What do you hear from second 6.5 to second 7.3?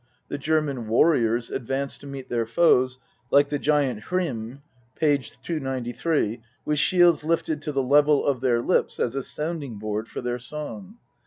with shields